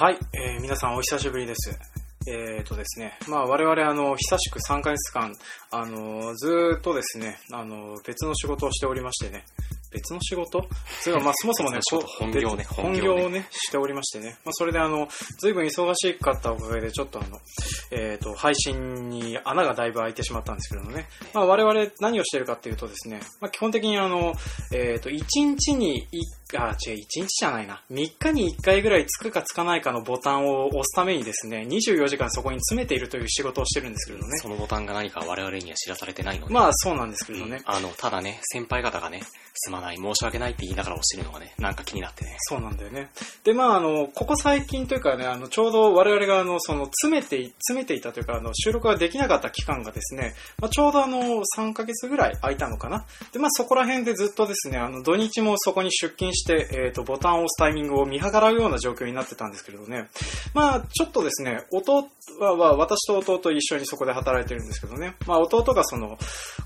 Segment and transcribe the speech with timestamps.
[0.00, 1.78] はい、えー皆さんお久しぶりです。
[2.26, 5.36] えーとですね、まあ我々あの、久しく3ヶ月間、
[5.70, 9.44] あの、ずっとですね、あの、別の仕事をしておりましてね、
[9.90, 10.66] 別の仕事？
[11.02, 11.80] それがまあそもそもね、
[12.18, 17.38] 本業ね別本業をね、しておりましてね、まあそれであの、随分忙しかったおかげで、ちょっとあの、
[17.90, 24.34] えーと、配信に穴がだいぶ開いてしまったんですけれどもね、まあ我々何をしているかっていうとですね、まあ基本的にあの、
[24.72, 27.82] えーと、1日に1あ、違う、1日じゃないな。
[27.90, 34.38] 3日に1回ぐらいつくかつかないかのボタンを押すためにですね、24時間そこに詰めているという仕事をしてるんですけれどね。
[34.38, 37.60] そのボタンが何か我々には知らされてないので、まあそうなんですけれどね。
[37.64, 39.22] あの、ただね、先輩方がね、
[39.54, 42.36] すない、申し訳ないって言いながら押してるのがね、なんか気になってね。
[42.40, 43.10] そうなんだよね。
[43.44, 53.04] で、まあ、あの、ここ最近というかね、あの、ちょうど我々が、あの、その、詰めて、詰めていたというか、あの、収録ができなかった期間がですね、まあ、ちょうどあの、3ヶ月ぐらい空いたのかな。
[53.32, 60.08] で、まあ、そこら辺でずっとですね、あの、土日もそこに出勤して、えっ、と、ボタンを押すタイミングを見計らうような状況になってたんですけれどね。
[60.54, 65.14] まあ、ちょっとですね、弟は、は私と弟一緒にそこで働いてるんですけどね。
[65.26, 66.18] まあ、弟がその、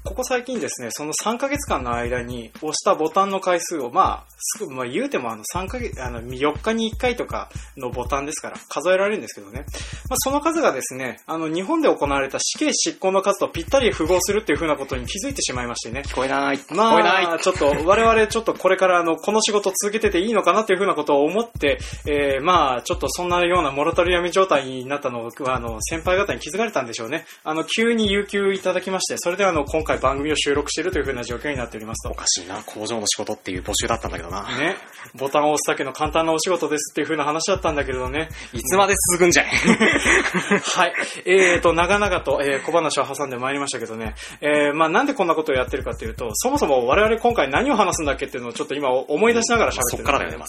[0.04, 9.64] ここ最近ですね、その3ヶ月間の間に押したボタンの回数を、まあ、すぐ、まあ言うてもあの3ヶ月、あの4日に1回とかのボタンですから数えられるんですけどね。
[10.08, 16.02] まあその数がですね、あの日本で行われた死刑執行の数とぴったり符合するっていう風なことに気づいてしまいましてね。
[16.06, 27.24] 聞こえない、聞まこえないあ、ちょっと、我々ちょっとこれからあの、この仕事続けてていいのかなっていうふうなことを思って、えー、まあ、ちょっとそんなようなモラトリアム状態になったのを、あの、先輩方に気づかれたんでしょうね。
[27.42, 32.12] あの、急に有給いただきまして、それであの、今回番組を収録しているというふうな状況になっておりますと。
[32.12, 34.42] おかしいな、工場の仕事っていう募集だったんだけどな。
[34.58, 34.76] ね、
[35.14, 38.28] ボタンを押すだけの簡単なお仕事ですっていう風な話だったんだけどね。
[38.52, 39.46] いつまで続くんじゃい
[40.76, 40.92] はい。
[41.26, 44.14] えーと、長々と、えー小話を挟んでまいりましたけどね。
[44.40, 50.44] えーまあなんでこんなことをやってるかっていうと、そもそも我々今回何を話すんだっけっていうのをちょっと今思い出しながら喋ってるんですそっからだよね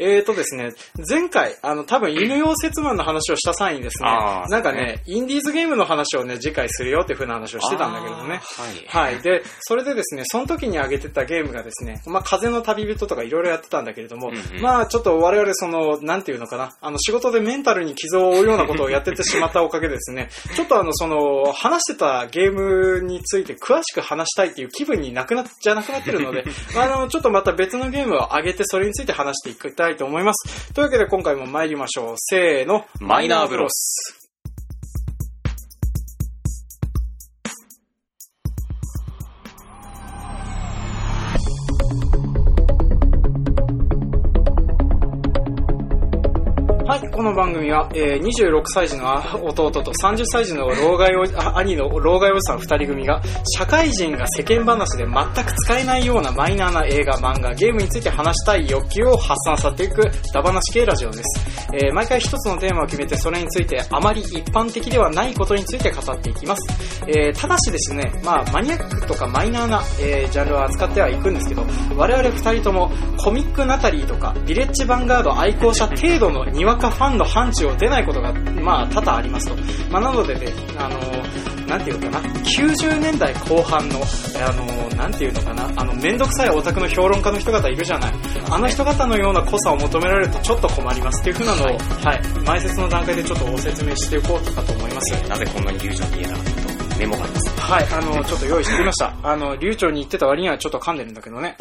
[0.00, 0.70] えーとですね、
[1.08, 4.08] 前回、あの、多分犬用節マンの話をした際にですね
[4.48, 8.40] なんかね、インディーズゲームの話をね、次回するよっていう風な話をしてたんだけどもね。
[8.88, 9.12] はい。
[9.14, 9.22] はい。
[9.22, 11.73] で、それでですね、その時に挙げてたゲームがですね、
[12.06, 30.72] まあ、風の旅人とかいろいろやってたんだけれども、うんうんまあ、ちょっと我々その、なんていうのかな、あの、仕事でメンタルに傷を負うようなことをやっててしまったおかげでですね、 ちょっとあの、その、話してたゲームについて詳しく話したいっていう気分になくなっ、じゃなくなってるので、 まあ、あの、ちょっとまた別のゲームを上げて、それについて話していきたいと思います。
[30.74, 32.14] というわけで今回も参りましょう。
[32.16, 34.23] せーの、マイナーブロス。
[46.94, 49.04] はい、この番組は、えー26歳児の
[49.42, 51.24] 弟と30歳児の老害お
[51.58, 53.20] 兄の老害おじさん2人組が、
[53.58, 61.68] 社会人が世間話で全く使えないようなマイナーな映画、漫画、ゲームについて話したい欲求を発散させていく、ダバなし系ラジオです。
[61.72, 66.62] えー毎回一つのテーマを決めて、それについてあまり一般的ではないことについて語っていきます。
[67.08, 71.66] えーただしですね、まあ、マニアックとかマイナーな、えージャンルを扱ってはいくんですけど、
[71.96, 79.56] 我々二人ともコミックナタリーとか、ビレッジヴァンガード愛好者程度のにわかファンの範疇を出ないことが、まあ、多々ありますと。
[79.90, 80.46] まあ、なのでね、
[80.76, 88.12] あのーなんていうのかな、90年代後半の、あのーなんていうのかな、あの、めんどくさいオタクの評論家の人方いるじゃない。
[88.50, 95.28] あの人方のような濃さを求められるとちょっと困りますっていうふうなのを、はい、前説の段階でちょっとご説明していこうかと思います。
[95.28, 97.60] なぜこんなに流暢に言えたかというと、メモがあります。
[97.60, 99.14] はい、あの、ちょっと用意してきました。
[99.22, 101.56] あの、流暢に言ってた割にはちょっと噛んでるんだけどね。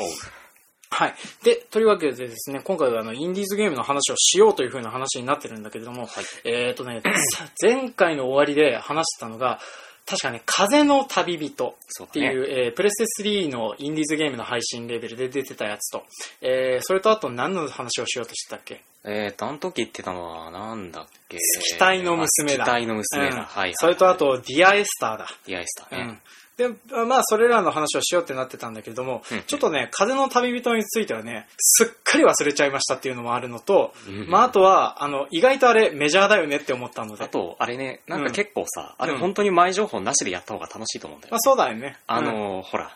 [0.93, 1.15] はい。
[1.43, 6.07] で、というわけでですね、今回はあの、インディーズゲームの話をしようという風な話になってるんだけれども、
[6.43, 7.01] えっ、とね、
[7.33, 9.59] さ 前回の終わりで話してたのが、
[10.05, 16.03] 確かね、風の旅人っていう、えープレステ3のインディーズゲームの配信レベルで出てたやつと、
[16.41, 18.81] えーそれとあと何の話をしようとしてたっけ？
[19.05, 21.37] えーと、あの時言ってたのは、なんだっけ？
[21.37, 22.65] 期待の娘だ。
[22.65, 23.35] 期待の娘だ。
[23.35, 23.73] うんはいはい。
[23.75, 25.27] それとあと、ディアエスターだ。
[25.45, 26.03] ディアイスタね。
[26.03, 26.19] うん。
[26.55, 26.69] で、
[27.07, 37.23] まあ、それらの話をしようってなってたんだけれども、うんちょっとね、風の旅人についてはね、すっかり忘れちゃいましたっていうのもあるのと、うんまあ、あとは、あの、意外とあれメジャーだよねって思ったので。
[37.23, 41.39] あと、あれね、なんか結構さ、あれうん本当に前情報なしでやった方が楽しいと思うんだよまあ、。
[41.41, 41.97] そうだよね。
[42.07, 42.95] あのーほら、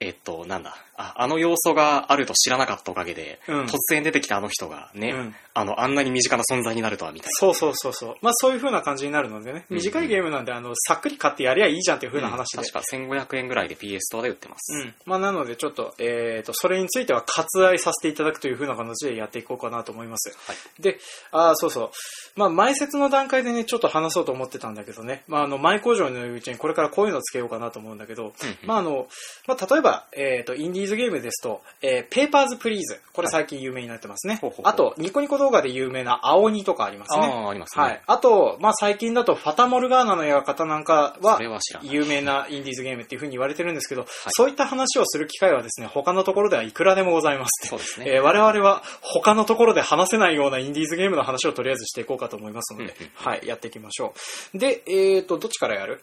[0.00, 8.16] えっと、なんだ、ああの要素があると知らなかったおかげで、うん突然出てきたあの人がね、うんあの、あんなに身近な存在になるとは、みたいそうそうそうそう。
[8.22, 12.24] まあ、そういう風な感じになるのでね、うん短いゲームなんで、あの、さっくり買ってやりゃいいじゃんっていう風な。
[12.24, 12.58] な話で。
[12.58, 14.72] 確か1500円ぐらいで PS ストアで売ってます。
[14.74, 14.94] うん。
[15.04, 20.30] まあ、なので、ちょっと、えっ、と、それについては割愛させていただくという風な形でやっていこうかなと思います。
[20.46, 20.82] はい。
[20.82, 20.98] で、
[21.30, 21.90] ああ、そうそう。
[22.36, 25.22] まあ、前説の段階でね、ちょっと話そうと思ってたんだけどね。
[25.28, 29.06] まあ、あの、前工場のうちにこれからこういうのをつけようかなと思うんだけど、うんうんまあ、あの、
[29.46, 33.00] まあ、例えば、えっ、と、インディディーズゲームですと、えーペーパーズプリーズ。
[33.12, 34.36] これ最近有名になってますね。
[34.40, 37.26] ほうほうほうあと、ニコニコ動画で有名な青鬼とかありますね。
[37.26, 37.84] ああ、ありますね。
[37.84, 38.02] はい。
[38.06, 41.38] あと、まあ、最近だと、ファタモルガーナの館なんかは。
[41.82, 47.68] 有名なインディーズゲームっていう風に言われてるんですけど、そういった話をする機会はですね、他のところではいくらでもございます。
[47.68, 48.06] そうですね。
[48.08, 54.14] えー我々は他のところで話せないようなインディーズゲームの話をとりあえずしていこうかと思いますので、うんうんはい、やっていきましょ
[54.54, 54.58] う。
[54.58, 56.02] で、えーと、どっちからやる？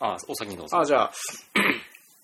[0.00, 0.78] あ、お先にどうぞ。
[0.78, 1.12] あ、じゃあ、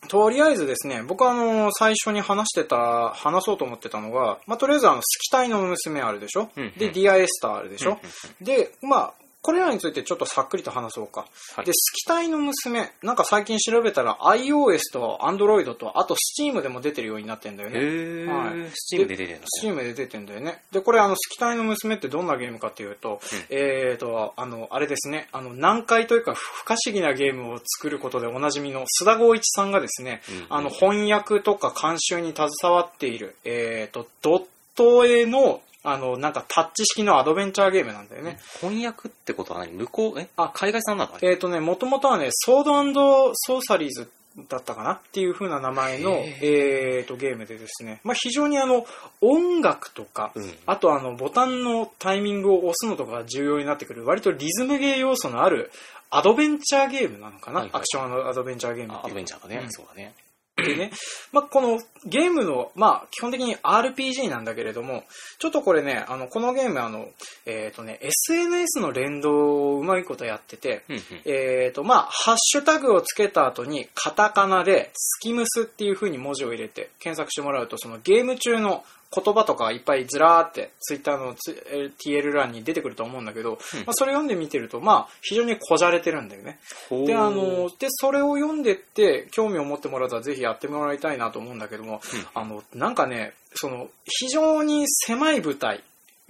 [0.08, 6.72] とりあえずですね、僕はあの、最初に話してた、話そうと思ってたのが、まあ、とりあえずあの、スキタイの娘あるでしょ、うんうん。
[6.76, 8.44] で、ディアエスターあるでしょ、うんうん。
[8.44, 11.26] で、まあ、これらについてちょっとさっくりと話そうか。
[11.54, 17.78] はいで、スキタイの娘、なんか最近調べたら iOS と Android と、あと Steam でも出てるようになってんだよへね。
[17.78, 19.48] ー、はいスチームで出てるんだね。
[19.62, 20.62] Steam で出てんだよね。
[20.72, 23.20] で、これあの、スキタイの娘ってどんなゲームかっていうと、
[23.50, 34.44] えーと、あの、あれですね、あの、難解というか不可思議なゲームを作ることでおなじみの須田剛一さんがですね、うんうんあの、翻訳とか監修に携わっている、えーと、ドッ
[34.74, 38.38] ト絵の、あの、なんかタッチ式のアドベンチャーゲームなんだよね。
[38.60, 39.72] 翻訳ってことは何？
[39.72, 40.28] 向こう、え？
[40.36, 41.12] あ海外産なの？
[41.20, 44.10] えーとね、もともとはね、ソードソーサリーズ
[44.48, 48.84] だったかなっていう風な名前の、へえーと、ゲームでですね、まあ、非常にあの、
[49.20, 50.54] 音楽とか、うん。
[50.66, 55.70] あとあの、ボタンのタイミングを押すのとかが重要になってくる、割とリズムゲー要素のある、
[56.10, 57.76] アドベンチャーゲームなのかな、はいはい。
[57.76, 59.60] アクションのアドベンチャーゲームっていうドベンチャーだね。
[59.64, 59.70] うん。
[59.70, 60.14] そうだね。
[60.56, 60.92] でね、
[61.32, 65.02] まあ、このゲームの、まあ、基本的に RPG なんだけれども、
[65.40, 67.08] ちょっとこれね、あの、このゲーム、あの、
[67.44, 71.02] えっ、とね、SNS の連動をうまいことやってて、うんうん。
[71.24, 78.84] えっ、と、まあ、ハッシュタグをつけた後に、カタカナで、スキムスっていう風に文字を入れて、検索してもらうと、そのゲーム中の
[79.14, 86.58] 言葉とかいっぱいずらーって、ツイッターの TL 欄に出てくると思うんだけど、うんまあ、それ読んでみてると、まあ、非常にこじゃれてるんだよね。
[87.06, 95.82] で、あの、で、それを読んでって、興味を持ってもらったらぜひやってもらいたいなと思うんだけども、うんあの、なんかね、その、非常に狭い舞台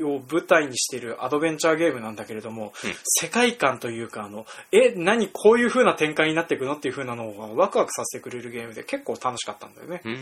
[0.02, 10.02] を舞台にしているアドベンチャーゲームなんだけれども、うん世界観というか、あの、え、何こういう風な展開になっていくのっていう風なのをワクワクさせてくれるゲームで結構楽しかったんだよね。
[10.04, 10.12] うー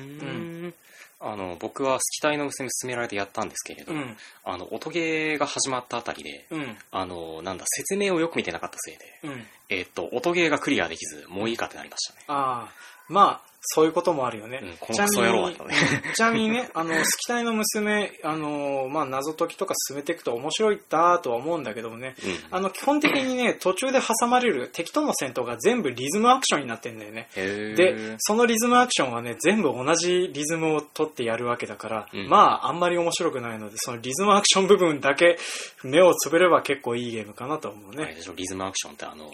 [0.68, 0.74] ん。
[1.24, 4.16] あの、僕はスキタイの娘に勧められてやったんですけれど、うん。
[4.44, 6.76] あの、音ゲーが始まったあたりで、うん。
[6.90, 9.46] あの、なんだ、説明をよく見てなかったせいで、うん。
[9.68, 12.24] えっと、音ゲーがクリアできず、もういいかってなりましたね。
[12.26, 12.72] ああ、
[13.08, 14.60] まあ、そういうこともあるよね。
[14.62, 15.74] うんこのクソ野郎だったね
[16.14, 22.38] ちなみにね、 あの、スキタイの娘、あの、まあ、謎解きとか進めていくと面白いだとは思うんだけどもね、うん。
[22.50, 27.28] あの、基本的にね、途中で挟まれる敵との戦闘が全部リズムアクションになってんだよね。
[27.34, 35.38] で、そのリズムアクションはね、全部同じリズムを取ってやるわけだから、うんまあ、あんまり面白くないので、そのリズムアクション部分だけ
[35.84, 38.16] 目をつぶれば結構いいゲームかなと思うね。
[38.36, 39.30] リズムアクションってあの、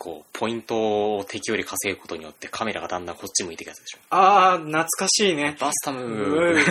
[0.00, 3.98] こう、ポイントを敵より稼ぐことによってカメラがだんだんこっち向いていくやつでしょ。
[4.08, 5.58] あー、懐かしいね。
[5.60, 6.64] Bust a Move。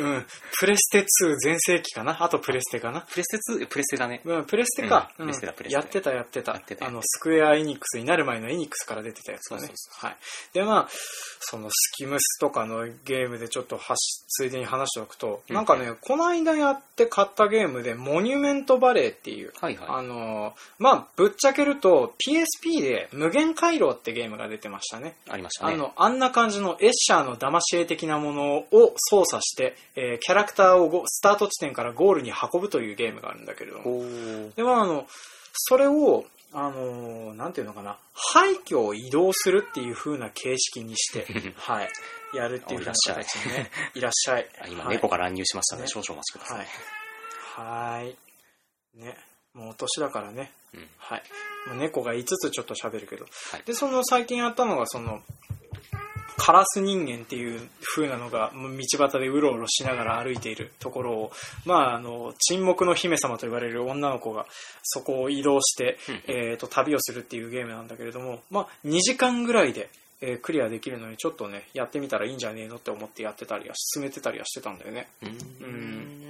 [0.00, 0.26] うん。
[0.58, 2.20] プレステ2全盛期かな？
[2.20, 3.02] あとプレステかな？
[3.02, 4.20] プレステ2、プレステだね。
[4.24, 5.12] うん、プレステか。
[5.16, 6.52] うんプレステだプレステやってた、やってた。
[6.52, 9.66] やってたあの、スクエア・エニックスになる前のエニックスから出てたやつだね。
[9.68, 10.16] そうそうはい。
[10.52, 10.88] で、まあ、
[11.38, 19.88] その Steam とかのゲームでちょっとはしついでに話しておくと、うんなんかね、この間やって買ったゲームで、モニュメントバレーっていう、はいはい。
[19.88, 25.14] あのーまあ、ぶっちゃけると PSP で無限回廊ってゲームが出てましたね。
[25.28, 25.74] ありましたね。
[25.74, 34.02] あの、あんな感じのエッシャーの騙し絵的なものを操作して、えーキャラクターをゴスタート地点からゴールに運ぶというゲームがあるんだけれども。
[34.56, 35.06] で、まあ、あの、
[35.52, 41.88] それを、あのーなんていうのかな、廃墟を移動するっていう風な形式にして、 はい、
[42.34, 44.48] やるっていう風な形にね、いらっしゃい。
[44.60, 46.58] あ今、はい猫が乱入しましたので、ね少々お待ちください。
[46.58, 46.66] はい。
[47.54, 48.16] はーい。
[49.02, 49.16] ね。
[49.54, 50.52] もうお年だからね。
[50.74, 51.22] うんはい。
[51.68, 53.24] もう猫が5つちょっと喋るけど。
[53.50, 55.22] はいで、その最近やったのが、その、
[56.36, 57.60] カラス人間っていう
[57.94, 61.32] 風なのが道端でうろうろしながら歩いているところを、
[61.64, 64.46] まあ、あの、沈黙の姫様と言われる女の子が
[64.82, 69.88] そこを移動して、うんえっ、と、旅をするっていうゲームなんだけれども、まあ、2時間ぐらいで、
[70.20, 75.08] えークリアできるのにちょっとね、やってみたらいいんじゃねえのって思ってやってたりは、進めてたりはしてたんだよね。
[75.22, 76.22] うーん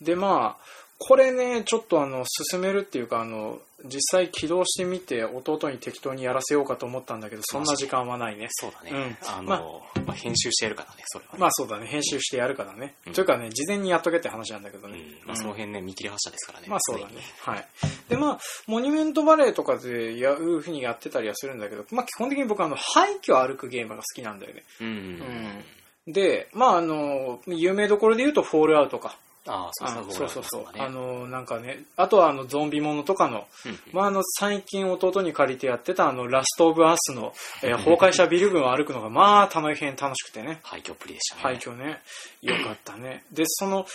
[0.00, 8.90] でまあこれねちょっとあの進めるっていうかあの実際起動してみて弟に適当にやらせようかと思ったんだけどそんな時間はないねそうだね。
[8.92, 11.38] うんあの、ままあ、編集してやるからね、それはね。
[11.40, 16.66] まあそうだね編集してやるからね、うんというかね事前にやっとけって話なんだけどね、うんまあ、その辺ね、見切り発車ですからね。
[16.68, 17.14] まあそうだね。
[17.40, 17.66] はい。
[18.10, 24.64] で、まあ、モニュメントバレーとかでやるふうにやってたりはするんだけど、まあ基本的に僕はあの、廃墟を歩くゲームが好きなんだよね。
[24.82, 24.86] うん。
[24.86, 25.64] うん
[26.06, 29.16] で、まああの、有名どころで言うと、フォールアウトか。
[29.50, 33.48] ああ、そうあそうそうそうあの、なんかね、あとはあの、ゾンビものとかの、
[33.92, 40.60] まああの、最近弟に借りてやってたあの、ラストオブアースの、えー 崩壊したビル群を歩くのが、まあ、大変楽しくてね。
[40.62, 41.42] 廃墟っぷりでしたね。
[41.42, 42.00] 廃墟ね。
[42.42, 43.24] よかったね。
[43.32, 43.86] で、その、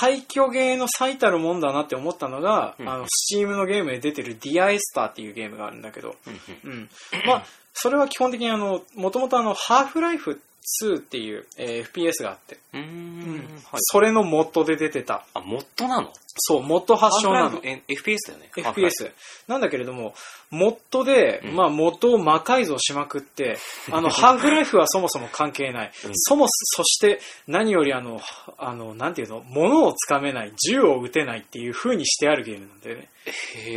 [0.00, 6.16] 廃墟ゲーの最たるもんだなって思ったのが、うんあの、スチームのゲームで出てるディアエスターっていうゲームがあるんだけど、
[6.64, 6.88] うん。
[7.26, 10.40] まあ、それは基本的にあの、もともとあの、ハーフライフ
[10.84, 13.38] 2っていう、えー FPS があって、うーん。
[13.70, 13.80] はい。
[13.80, 15.24] それのモッドで出てた。
[15.34, 16.12] あ、モッドなの？
[16.36, 17.60] そう、モッド発祥なの。
[17.62, 18.50] え FPS だよね。
[18.56, 19.12] FPS。
[19.48, 20.14] なんだけれども、
[20.50, 23.58] モッドで、うんまあ、モッドを魔改造しまくって、
[23.90, 25.92] あの、ハーフライフはそもそも関係ない。
[26.04, 28.20] うんそも、そして、何よりあの、
[28.58, 33.08] あの、なんていうの、物をつかめない、銃を撃てないっていう風にしてあるゲームなんだよね。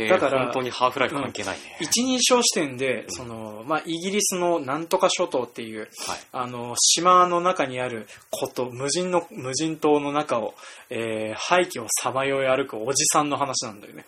[0.08, 1.76] だから本当にハーフライフ関係ないね。
[1.80, 5.88] 一人称視点で、その、まあ、イギリスのなんとか諸島っていう、はい。
[6.32, 10.54] あの、島の中にあること、無人の、無人島の中を、
[10.90, 14.04] えー廃墟をさまよい歩くおじさんの話なんだよね。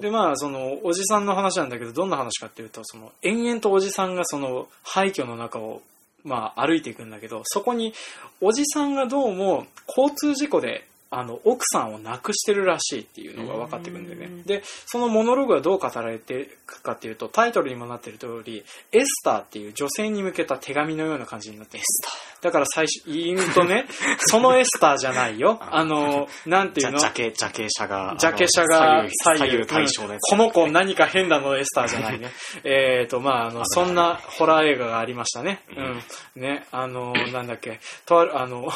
[0.00, 5.82] で、まあ、その、おじさんの話なんだけど、どんな話かっていうと、その、延々とおじさんがその、廃墟の中を、
[6.24, 7.94] まあ、歩いていくんだけど、そこに、
[8.40, 10.86] おじさんがどうも、交通事故で、
[11.18, 14.42] あの、奥さんを亡くしてるらしいっていうのが分かってくるんだよね。
[14.44, 22.34] で、そのモノローグはどう語られてるかっていうと、タイトルにもなってる通り、エスターっていう女性に向けた手紙のような感じになって ます。
[22.44, 23.86] だから最初、言うとね、
[24.18, 25.58] そのエスターじゃないよ。
[25.60, 26.98] あの、なんていうの？
[26.98, 28.16] ジャケ、ジャケ写が。
[28.18, 30.30] ジャケ写が左右対称のやつ。
[30.30, 32.30] この子何か変なのエスターじゃないね。
[32.64, 35.62] えっと、まあ、あの、そんなホラー映画がありましたね。
[35.74, 36.42] うん。
[36.42, 38.70] ね、あの、なんだっけ、とある、あの、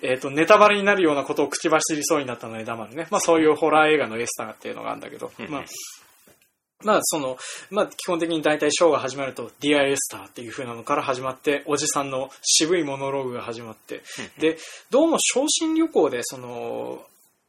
[0.00, 3.06] えっと、ネタバレになるようなことを口走りそうになったので黙るね。
[3.10, 5.64] まあ、そういうホラー映画のエスターっていうのがあるんだけど、うんまあ、
[6.82, 7.36] まあ、その、
[7.70, 14.02] まあ、基本的に大体ショーが始まると、ディアエスターっていう風なのから始まって、おじさんの渋いモノローグが始まって、
[14.38, 14.58] で、
[14.90, 17.02] どうも昇進旅行で、その、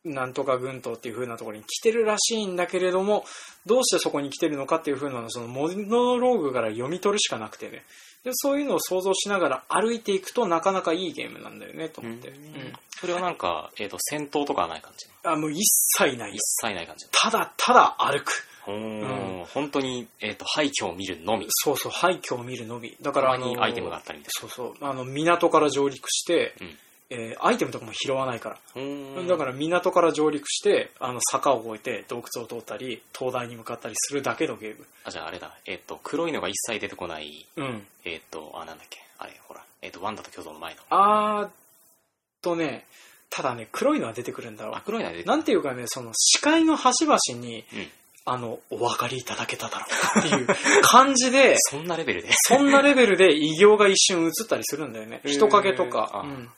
[0.04, 3.24] なんとか群島っていう風なところに来てるらしいんだけれども、
[3.66, 7.84] どうしてそこに来てるのかっていう風なのをそのモノローグから読み取るしかなくてね。
[8.24, 12.30] で、そういうのを想像しながら歩いていくとなかなかいいゲームなんだよね、と思って。
[12.30, 15.08] うんうんそれはなんか、えっ、と、戦闘とかはない感じ？
[15.24, 15.64] あ、もう一
[15.98, 16.40] 切ない一よ。
[16.62, 17.08] 切ない感じ。
[17.12, 18.46] ただただ歩く。
[18.62, 21.48] ほー本当に、えっ、と、廃墟を見るのみ。
[21.50, 22.96] そうそう、廃墟を見るのみ。
[23.02, 26.78] だから、あのアイテムがあったりそうそう、あの、港から上陸して、うん
[27.14, 28.58] えーアイテムとかも拾わないから。
[29.28, 34.86] だから港から上陸して、あの坂を越えて洞窟を通ったり、灯台に向かったりするだけのゲーム。
[35.04, 35.54] あ、じゃああれだ。
[35.66, 37.86] えっ、と、黒いのが一切出てこない、うん。
[38.06, 39.00] えっ、と、あ、なんだっけ。
[39.20, 39.62] あれ、ほら。
[39.82, 40.82] えっ、と、ワンダと巨像の前の。
[40.90, 41.52] あーっ
[42.42, 42.86] とね、
[43.30, 45.28] ただね、黒いのは出てくるんだろあ、黒いのが出てう。
[45.28, 47.88] なんていうかね、その視界の端々に、うん。
[48.24, 50.48] あの、お分かりいただけただろうかっていう
[50.84, 52.30] 感じで、そんなレベルで。
[52.32, 55.22] そんなレベルで異形が一瞬映ったりするんだよね。
[55.26, 56.12] 人影とか。
[56.14, 56.50] あうん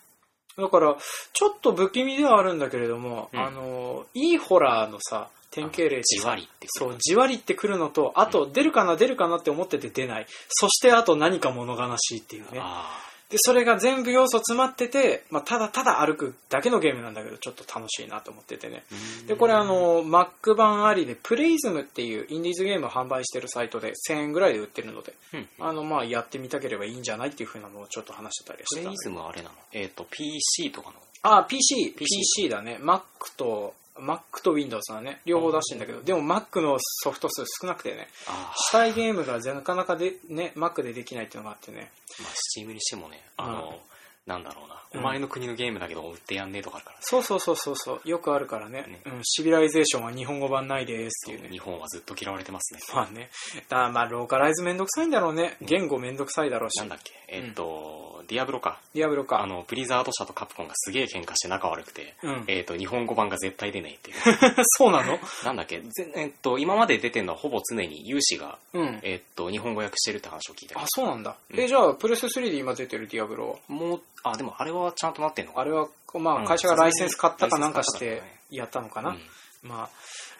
[0.57, 0.95] だから、
[1.33, 10.25] ちょっと不気味ではあるんだけれども、うんあの、いいホラーのさ、典型例ってさじわりってそう、じわりってくるのと、あと、出るかな、出るかなって思ってて出ない。
[10.49, 12.59] そして、あと何か物悲しいっていうね。
[12.61, 12.99] あ
[13.33, 18.83] で、それが全部要素詰まってて、まあ、ただただ歩くだけのゲームなんだけど、ちょっと楽しいなと思っててね。
[19.25, 29.11] ーで、これあ、の、Mac 版ありで、プレイズムっていうインディーズゲームを販売してるサイトで1000円ぐらいで売ってるので、うんあの、まあ、やってみたければいいんじゃないっていう風なのをちょっと話してたりプレイズしてたんだけど。
[29.15, 29.55] ムはあれなの？
[29.71, 30.95] えっ、と、PC とかの？
[31.23, 32.05] あ、PC、PC
[32.43, 32.77] PC だね。
[32.83, 33.01] Mac
[33.35, 35.21] と、Mac と Windows だね。
[35.25, 41.91] 両方出してんだけど、でも Mac のソフト数少なくてね、あしたいゲームがなかなかで、ね、Mac でできないっていうのがあってね。
[42.19, 43.79] まあ、 Steam にしてもね、あの、
[44.25, 48.83] なんだろうな、うんお前の国のゲームだけど売ってやんねえとかあるからそうそうそうそうそう、よくあるからね。
[48.83, 51.49] ねうん、 Civilization は日本語版ないですっていうね。
[51.49, 52.79] 日本はずっと嫌われてますね。
[52.93, 53.31] まあね。
[53.69, 55.57] だからまあ、ローカライズめんどくさいんだろうね。
[55.61, 56.89] 言語めんどくさいだろうしなん。
[56.89, 57.11] だっけ？
[57.27, 58.79] えっ、と、ディアブロか。
[58.93, 59.41] ディアブロか。
[59.41, 62.43] あの、ブリザード社とカプコンがすげえ喧嘩して仲悪くて、うん。
[62.47, 64.17] えっ、と、日本語版が絶対出ないっていう。
[64.77, 65.17] そうなの？
[65.43, 65.79] なんだっけ？
[65.81, 68.99] ぜえっ、と、今まで出てるのはほぼ常に有志が、うん。
[69.01, 71.35] えっ、と、日本語訳してるって話を聞いたけど、そうなんだ。
[71.49, 75.87] うんえ、じゃあ、プレステ3で今出てるディアブロもう、あ、でもあれはちゃんとなってんのかあれは、
[76.19, 79.11] まあ、うん会社がライセンス買ったかなんかしてやったのかな。
[79.11, 79.19] うん
[79.63, 79.89] まあ、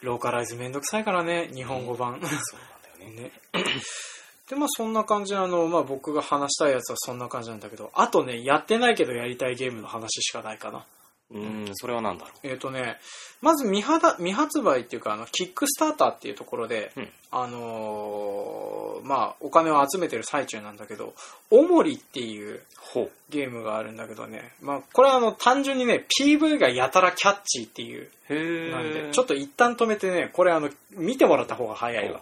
[0.01, 2.13] ローカライズめんどくさいからね、日本語版。
[2.13, 3.31] そうなんだよね。
[3.55, 3.63] ね。
[4.49, 10.85] で、まあそんな感じあの、まあ僕が話したいやつはそんな感じなんだけど、あとね、やってないけどやりたいゲームの話しかないかな。
[11.31, 12.47] うん、それはなんだろう。
[12.47, 12.97] えっ、とね、
[13.41, 21.13] まず未発未発売っていうか、あの、キックスターターっていうところで、うんあのーまあお金を集めてる最中なんだけど、
[21.49, 22.61] おもりっていう。
[23.29, 32.21] ゲームがあるんだけどね、まあこれはあの、単純にね、PV がやたらキャッチーっていう、へなんで、ちょっと一旦止めてね、これあの、見てもらった方が早いわ。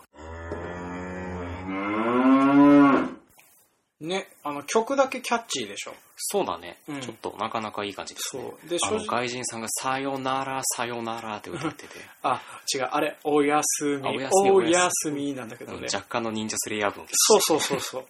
[4.01, 5.93] ね、あの、曲だけキャッチーでしょ。
[6.17, 8.43] そうだね、うんちょっとなかなかいい感じですね。
[8.43, 8.69] そう。
[8.69, 12.41] で、あの正直、外人さんがさよなら、さよならって歌ってて、 あ、
[12.73, 15.87] 違う、あれ、おやすみ、あおやすみおおややすみなんだけどね。
[15.93, 18.05] 若干の忍者スレイヤー分をそうそうそうそう。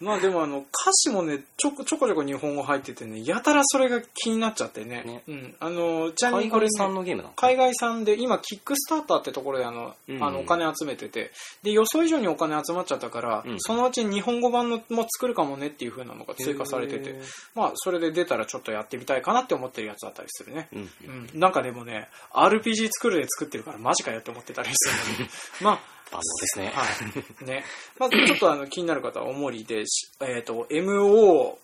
[0.00, 5.02] まあでもあの、歌詞もね、ちょこちょこちょこ日本語入っててね、やたらそれが気になっちゃってね。
[5.04, 5.22] ね。
[5.28, 5.54] うん。
[5.60, 7.34] あの、ちなみにこれ、ね、海外産のゲームなの？
[7.34, 10.24] 海外産で今キックスターターってところであの、うん。
[10.24, 11.32] あのお金集めてて。
[11.62, 13.56] で予想以上にお金集まっちゃったから、うん。
[13.58, 17.20] そのうち日本語版のも作るかもねっていう風なのが追加されてて。
[17.54, 20.68] まあそれで出たらちょっとやってみたいかなって思ってるやつだったりするね。
[20.72, 20.80] うん。
[20.80, 25.30] うん、なんかでもね RPG 作るで作ってるからマジかよって思ってたりするので。
[25.60, 26.72] まあ万能ですね。
[26.74, 26.84] は
[27.42, 27.44] い。
[27.46, 27.64] ね。
[27.98, 31.58] まずちょっとあの気になる方は、おもりでし、えっ、と、MO、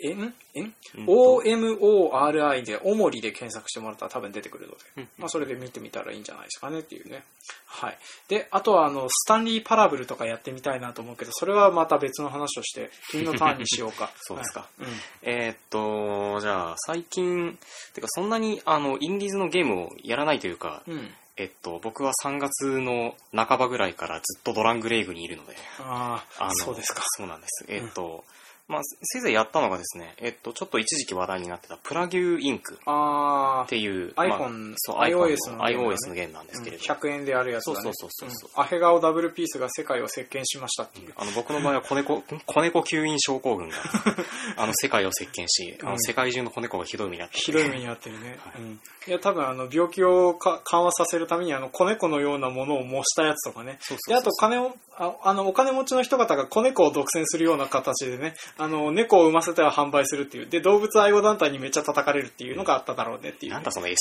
[0.00, 7.24] えんえんうん ?OMORI で、おもりで検索してもらったら多分出てくるので、うんまあそれで見てみたらいいんじゃないですかねっていうね。
[7.66, 7.98] はい。
[8.28, 14.12] で、あとはあの、スタンリーパラブルとかやってみたいなと思うけど、それはまた別の話をして、君のターンにしようか。
[14.22, 14.88] そうですかはい。
[14.88, 14.94] うん。
[15.22, 17.58] えーっと、じゃあ、最近、
[17.94, 21.12] てかそんなに、あの、インディーズのゲームをやらないというか、うん。
[21.38, 27.02] えっと、僕は3月の半ばぐらいからずっとドラングレイグにいるので、ああ、そうですか。
[27.16, 27.64] そうなんです。
[27.68, 28.24] えっと、
[28.68, 35.74] まあ、せいぜいやったのがですね、えっと、ちょっと一時期話題になってたプラギューインクっああ、ていう、iPhone まあそう、iOS のゲームだね。
[35.74, 37.80] iOS のゲームなんですけれど、100円であるやつだね。
[37.82, 38.58] そうそうそうそうう。
[38.58, 38.62] ん。
[38.62, 41.14] アヘ顔ダブルピースが世界を席巻しましたっていう。
[41.16, 43.76] あの僕の場合は子猫、子猫吸引症候群が、
[44.56, 45.92] あの世界を席巻し、あうん。
[45.94, 48.38] の世界中の子猫がひどい目にあって、ひどい目に遭ってるね。
[48.44, 48.62] はい。
[48.62, 48.80] うん。
[49.06, 53.72] いや、多分あの、病気をか緩和させるために、あの、子猫のようなものを模したやつとかね。
[53.72, 54.18] で、そうそうそう。
[54.18, 60.46] あと、金を、ああの、お金持ちの人方が子猫を独占するような形でね、あの、猫を産ませては販売するっていう。
[60.46, 63.54] で、動物愛護団体にめっちゃ叩かれるっていうのがあっただろうねっていう、ね。
[63.54, 63.94] なんだその SCP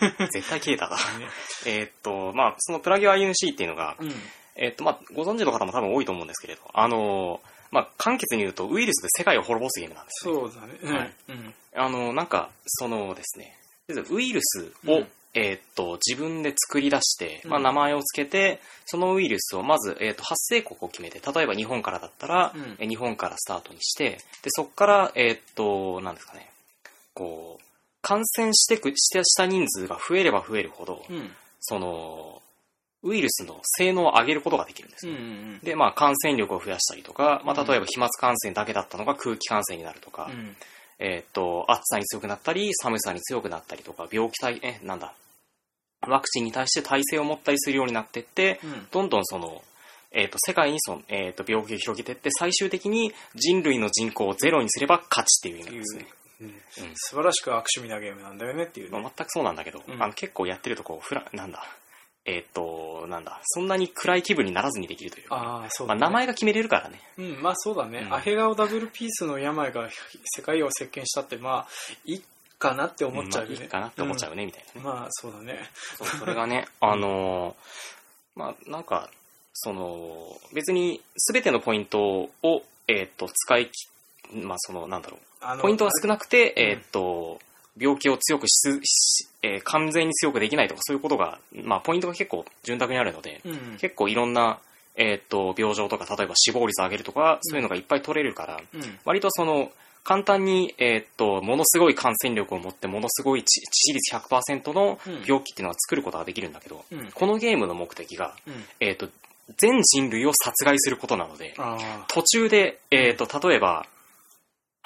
[0.30, 0.96] 絶対消えただ。
[0.96, 1.02] ね。
[1.64, 4.12] えーっと、まあ、そのプラギュ INC っていうのが、うん。
[4.54, 10.34] えーっと、まあ、ご存知の方も多分多いと思うんですけれど、あの、まあ、簡潔に言うと、ウイルスで世界を滅ぼすゲームなんですね。
[10.34, 10.98] そうだね。
[10.98, 11.54] はいうん。
[11.74, 13.58] あの、なんか、そのですね、
[14.10, 26.50] ウイルスを、うんえーっと、自分で作り出して、まあ、うん名前をつけて、そのウイルスをまず、えーっと、発生国を決めて、例えば日本からだったら、うんえ日本からスタートにして、で、そこから、えーっと、なんですかね、
[27.12, 27.64] こう、
[28.00, 31.30] 感染してく、してした人数が増えれば増えるほど、うん。
[31.60, 32.40] その、
[33.02, 35.12] ウイルスの性能を上げることができるんですね。
[35.12, 35.22] うんう
[35.56, 40.56] んで、まあ、感染力を増やしたりとか、まあ、うん例えば飛沫感染だけだったのが空気感染になるとか、うん。
[40.98, 45.12] えーっと、暑さに強くなったり、寒さに強くなったりとか、病気対、え、なんだ、
[46.02, 48.86] ワクチンに対して耐性を持ったりするようになってって、うん。
[48.90, 49.62] どんどんその、
[50.12, 56.06] えーっと、世界にその、えーっと、病気を広げてって、最終的に人類の人口をゼロにすれば勝ちっていう意味なんですね。
[56.40, 56.52] うんうん
[56.94, 61.64] 素晴らしく悪趣味なゲームなんだよねっていうね、まあ、全くそうなんだけど、うんあの結構やってるとこう、フラ、なんだ、
[62.26, 65.96] えーっと、なんだ、そんなに暗い気分にならずにできるというか、ああ、そうまあ。
[65.96, 67.00] 名前が決めれるからね。
[67.16, 68.00] うん、まあそうだね。
[68.00, 69.88] うんアヘ顔ダブルピースの病が
[70.36, 71.66] 世界を席巻したって、まあ、
[72.04, 72.22] いい
[72.58, 73.54] かなって思っちゃうよね。
[73.56, 74.86] まあいいかなって思っちゃうね、みたいなね。
[74.86, 75.70] まあそうだね。
[75.96, 79.10] そうそれがね、 あのーまあ、なんか、
[79.54, 81.00] その、別に
[81.32, 82.00] 全てのポイント
[82.42, 83.88] を、えーっと、使いき、
[84.34, 87.40] まあ、その、なんだろう、ポイントが少なくて、うんえーっと、
[87.78, 93.78] 病気を強くしすし、えー完全に強くできないとか、そういうことが、まあ、ポイントが結構潤沢にあるので、うん。
[93.80, 94.58] 結構いろんな、
[94.96, 98.98] えーっと、病状とか、例えば死亡率を上げるとか、そういうのがいっぱい取れるから、うん。
[99.04, 99.70] 割とその、
[100.06, 107.10] 簡単に、えーっと、ものすごい感染力を持って、ものすごい致致死率100%のうん病気っていうのは作ることができるんだけど、うん。
[107.10, 108.54] このゲームの目的が、うん。
[108.78, 109.08] えーっと、
[109.56, 111.54] 全人類を殺害することなので。
[112.06, 113.84] 途中で、えーっと、例えば、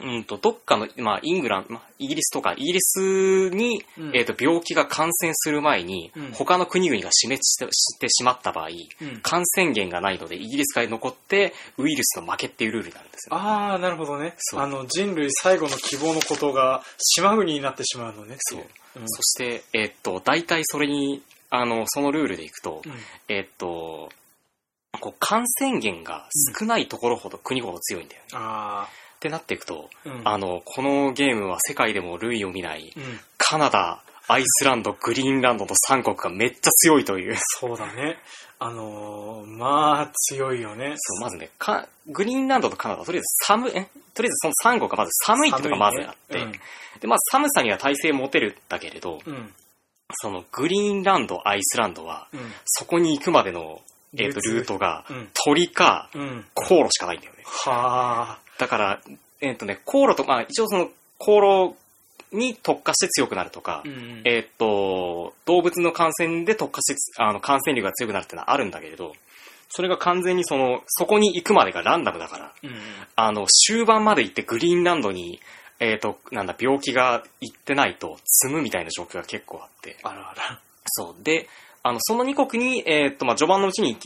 [0.02, 9.20] うんと、どっかの、まあ、イングランド、まあ、イギリスとか、イギリスに、うんえーっと、病気が感染する前に、うん他の国々が死滅してしてしまった場合、うん。
[9.20, 13.36] 感染源がないので、イギリスが残って、ウイルスの負けっていうルールになるんですよ。
[13.36, 14.34] ああ、なるほどね。
[14.54, 18.36] あの、人類最後の希望のことが島国になってしまうのね。
[18.38, 18.60] そう。
[18.96, 19.02] うん。
[19.06, 22.92] そして、えーっと、大体それに、あの、そのルールでいくと、うん。
[23.28, 24.10] えーっと、
[24.98, 28.28] こう感染源が少ないところほど国ほど強いんだよね。
[28.34, 28.88] あ
[29.20, 30.08] ってなっていくと、あ。
[30.08, 30.22] うん。
[30.24, 33.20] あの、このゲームは世界でも類を見ない、うん。
[33.36, 37.36] カナダ、アイスランド、グリーンランドの3国がめっちゃ強いという。
[37.38, 38.16] そうだね。
[38.58, 40.94] あのー、まあ、強いよね。
[40.96, 43.88] そう、まずね、かグリーンランドとカナダ、とりあえず寒い、え？
[44.14, 46.60] とりあえずその3国がまず寒いっていうのがまずあって、寒いね
[47.00, 49.34] で、まあ寒さには耐性持てるんだけれど、うん。
[49.34, 49.54] うん。
[50.12, 52.40] そのグリーンランド、アイスランドは、うん。
[52.64, 53.80] そこに行くまでの、
[54.16, 55.28] えっ、と、ルートが、うん。
[55.44, 56.44] 鳥か、うん。
[56.54, 57.42] 航路しかないんだよね。
[57.44, 58.49] はあ。
[58.60, 59.00] だから、
[59.40, 64.22] えっ、とね、航路と、まあ一応その、航路に特化して強くなるとか、うんうん。
[64.26, 69.14] えっ、と、動物の感染で特化して、あの、感染力が強くなるっていうのはあるんだけれど、
[69.70, 72.70] それが完全にその、そこに行くまでがランダムだから、うん。
[73.16, 75.40] あの、終盤まで行ってグリーンランドに、
[75.78, 79.96] えっ、と、なんだ、病気が行ってないと積むみたいな状況が結構あって。
[80.02, 80.60] あらあら。
[80.84, 81.22] そう。
[81.24, 81.48] で、
[81.82, 83.96] あの、その2国に、えっ、と、まあ、序盤のうちに、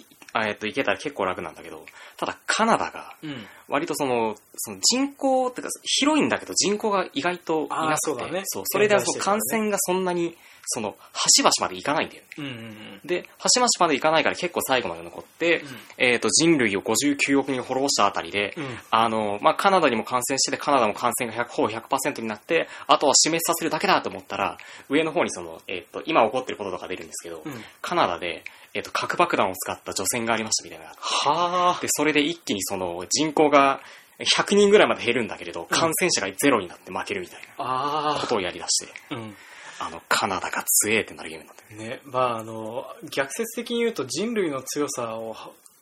[0.42, 1.84] えっ、と、行けたら結構楽なんだけど、
[2.16, 3.46] ただ、カナダが、うん。
[3.68, 12.28] 割とその、その人口ってか、広いんだけど人口が意外といなくて、そうそう、それでその感染がそんなに、その、端々まで行かないんだよね。
[12.38, 15.62] うんうんで、端々まで行かないから結構最後まで残って、
[15.98, 18.56] えっ、と、人類を59億人滅ぼしたあたりで。
[18.90, 24.56] あの、まあ、カナダにも感染してて、カナダも感染が100、ほぼ100%になって、あとは死滅させるだけだと思ったら、
[24.88, 27.64] 上の方にその、えっ、と、今起こってることとか出るんですけど、うん。
[27.82, 28.42] カナダで、
[28.74, 31.80] えっ、と、核爆弾を使った除染がありましたみたいなのがあってはあ。
[31.80, 33.80] で、それで一気にその人口が
[34.18, 39.14] 100人ぐらいまで減るんだけれど、感染者がゼロになって負けるみたいなあことをやり出して、あ。
[39.14, 39.34] うん。
[39.80, 41.88] あの、カナダが強えってなるゲームなんだよね。
[41.96, 45.36] ね、まああの、逆説的に言うと人類の強さを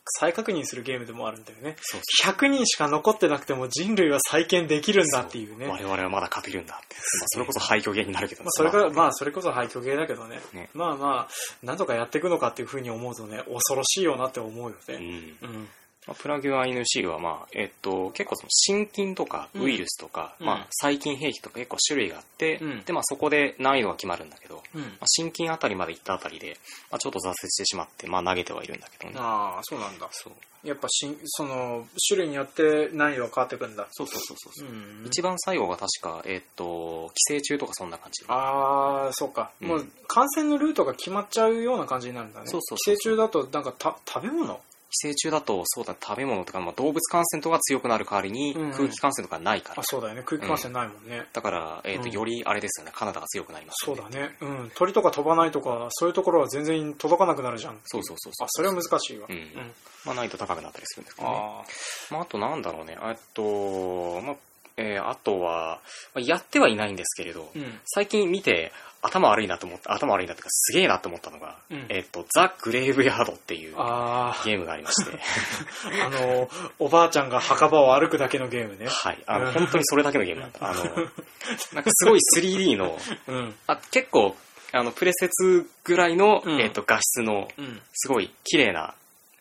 [0.04, 1.76] 再確認するゲームでもあるんだよね。
[1.80, 5.66] そう100人しか残ってなくても人類は再建できるんだっていうね。
[5.68, 6.96] 我々はまだ勝てるんだって。
[6.96, 10.40] まあ、それこそ廃墟ゲーになるけどまあ、それが、まあまあ、それこそ廃墟ゲーだけどね。
[10.52, 14.94] ねまあまあ、なんとかやっていくのかっていうふうに思うとね、恐ろしいよなって思うようん。
[14.94, 15.34] ね。
[15.42, 15.68] うん。
[16.06, 24.86] まあプラグ INC はまあ、えっと、結構その心筋とかうんウイルスとか、うんまあ、細菌兵器とか結構種類があって、うんで、まあそこで難易度が決まるんだけど、うんま。
[25.00, 26.56] あ、心筋あたりまで行ったあたりで、
[26.90, 29.18] まあ、ちょっと挫折してしまって、まあ投げてはいるんだけどね。
[29.18, 30.08] ああ、そうなんだ。
[30.10, 30.32] そう。
[30.64, 33.86] やっぱしん、その、種類によって難易度が変わってくんだ。
[33.90, 34.68] そうそうそうそう。
[34.68, 35.06] うん。
[35.06, 38.24] 一番最後が確か、えっと、寄生虫とかそんな感じ。
[38.28, 39.50] ああ、そうか。
[39.60, 42.46] うんもう、感染のルートが決まっちゃうような感じになるんだね。
[42.46, 44.60] そうそうそう寄生虫だと、なんかた、食べ物
[44.92, 49.80] 寄生虫だと、そうだ、食べ物とか、まあ、動物感染とか強くなる代わりに、うんうん空気感染とかないから。
[49.80, 50.22] あ、そうだよね。
[50.24, 51.26] 空気感染ないもんね。
[51.32, 54.36] だから、えっ、と、うんよりあれですよね、カナダが強くなりますよそうだね。
[54.40, 54.72] うん。
[54.74, 57.78] 鳥とか飛ばないとか、そういうところは全然届かなくなるじゃん。
[57.84, 59.26] そうそうそうそうあ、それは難しいわ。
[59.28, 59.72] うん
[60.04, 61.36] まあ、難易度高くなったりするんですけどね。
[61.36, 61.62] あ
[62.10, 64.36] まあ、あとなんだろうね、えっと、まあ、
[64.76, 65.80] えーあとは、
[66.14, 67.58] まあやってはいないんですけれど、あ。
[67.58, 67.80] うん。
[67.84, 68.72] 最近見て、
[69.04, 75.10] 頭悪いなと思った、頭悪いなというか、すげえなと思ったのが、うんえっと、ザ・グレイブヤードっていうあゲームがありまして、
[76.02, 76.06] あ。
[76.06, 78.86] あの、おばあちゃんが墓場を歩くだけのゲームね。
[78.88, 80.58] はい、あの、うん本当にそれだけのゲームなんだ。
[80.60, 80.84] あの、
[81.74, 83.54] なんかすごい 3D の、うん。
[83.66, 84.36] あ結構、
[84.70, 87.82] あの、プレセツぐらいの、うんえっと、画質の、うん。
[87.92, 88.94] すごい綺麗な、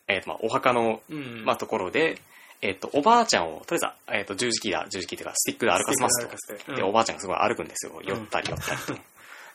[0.08, 1.44] えっと、まあ、お墓の、うん。
[1.44, 2.18] まあ、ところで、
[2.62, 6.72] えっと、おばあちゃんを、とりあえず、えっと、十字キーだ、十字キーっていうか、スティックで歩かせますと。
[6.72, 8.00] うんで、おばあちゃんがすごい歩くんですよ。
[8.04, 8.94] 寄ったり寄ったりと。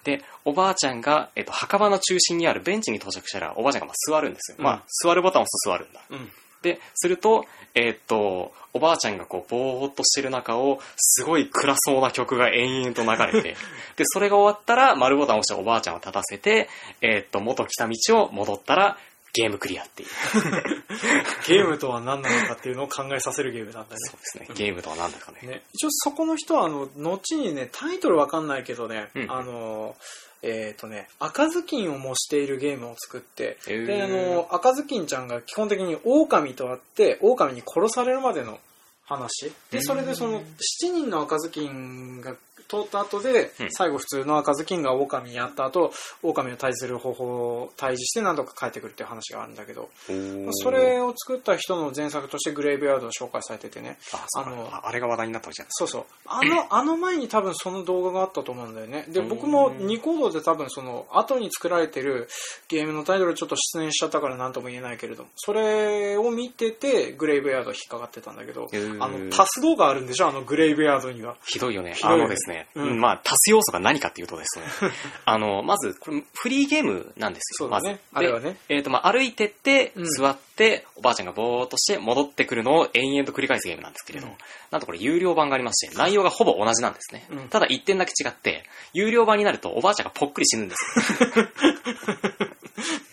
[0.04, 4.58] で、おばあちゃんが、えっと、墓場の中心にあるベンチに到着したら、おばあちゃんがまあ座るんですよ。
[4.60, 6.02] うんまあ、座るボタンを押すと座るんだ。
[6.10, 6.32] うん。
[6.62, 13.56] で、すると、えっと、おばあちゃんがこう、ぼーっとしてる中を、すごい暗そうな曲が延々と流れて、
[13.96, 16.70] で、それが終わったら、丸ボタンを押しておばあちゃんを立たせて、
[17.02, 18.98] えっと、元来た道を戻ったら、
[19.34, 20.10] ゲームクリアっていう。
[21.48, 23.98] ゲームとは何なのかっていうのを考えさせるゲームなんだね。
[24.10, 24.48] そうですね。
[24.56, 25.40] ゲームとは何だかね。
[25.44, 29.96] ね、一応そこの人はあの後にねタイトルわかんないけどね、うんあの
[30.44, 38.60] えっ、とね赤ずきんを模しているゲームを作ってであの赤ずきんちゃんが基本的に狼と会って狼に殺されるまでの
[39.06, 40.44] 話でそれでその7
[40.82, 42.36] 人の赤ずきんが
[42.68, 45.92] 通った後で、うん最後普通の赤ずきんが狼にやった後
[46.24, 49.90] 狼を退治する方法を退治して何とか帰ってくるっていう話があるんだけど
[50.52, 55.68] それを作った人の前作としてグレイブヤードを紹介されててねあ、そうかあのああれが話題になったわけじゃん。
[55.70, 56.06] そうそう。
[56.26, 59.06] あの、 あの前に多分その動画があったと思うんだよね。
[59.10, 62.28] で、僕もニコードで多分その後に作られてる
[62.68, 70.28] ゲームのタイトルちょっと出演しちゃったから何とも言えないけれども、それを見ててグレイブヤード引っかかってたんだけど、へーあの、タス動画あるんでしょ？
[70.28, 71.36] あのグレイブヤードには。
[71.46, 71.94] ひどいよね。
[71.94, 72.90] ひどいよねあのですね、うん。
[72.92, 74.66] うんまあ、足す要素が何かっていうとですね、
[75.26, 77.72] あの、まず、これ、フリーゲームなんですよ、ね。
[77.72, 78.00] まず。
[78.14, 78.58] あれはね。
[78.68, 80.06] でえっ、と、まあ、歩いてって、うん。
[80.06, 84.34] 座って、おばあちゃんがぼーっとして、戻ってくるのを延々と繰り返すゲームなんですけれど、うん。
[84.72, 87.26] なんとこれ有料版がありまして、内容がほぼ同じなんですね。
[87.30, 87.50] うん。
[87.50, 91.48] ただ一点だけ違って、有料版になるとおばあちゃんがぽっくり死ぬんですよ。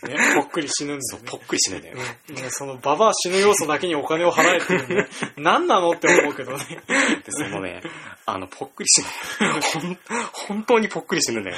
[0.03, 1.39] ね、 ぽっくり死ぬんだよねぽ。
[1.39, 2.03] っくり死ぬんだよね。
[2.51, 6.83] そのババア死ぬ要素だけにお金を払えっていうね、 何なのって思うけどね。
[7.25, 7.83] で、そのね、
[8.27, 9.61] あの、ぽっくり死ぬ。
[9.61, 9.99] ほん、
[10.33, 11.57] 本当にぽっくり死ぬんだよ。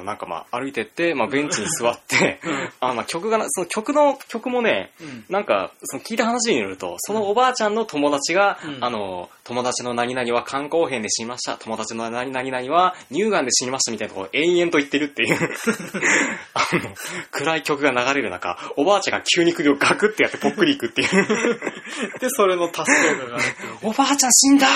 [0.00, 2.40] あの、なんかまあ、歩いてって、まあ、ベンチに座って、
[2.80, 5.24] あまあ、曲がな、その曲の、曲もね、うん。
[5.28, 8.84] なんか、その聞いた話によると、そのおばあちゃんの友達が、うん。
[8.84, 15.36] あの、友達の何々は肝硬変で死にました、友達の何々は乳がんで死にましたみたいなところを延々と言ってるっていう、
[16.54, 16.94] あの、
[17.30, 21.08] 暗い曲が流れる中、おばあちゃんが急に首をガクってやってぽっくりいくっていう。
[22.20, 23.62] で、それのタス動画があるって。
[23.62, 24.66] いうねおばあちゃん死んだ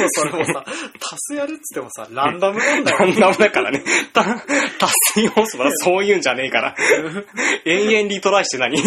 [0.00, 2.98] もそれもさ、足すやるっつってもさ、ランダムなんだよ。
[2.98, 3.82] ランダムだからね。
[4.12, 6.76] た達成要素はそういうんじゃねえから。
[7.64, 8.80] 永遠リトライして何？